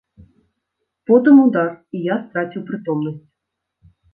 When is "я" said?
2.07-2.15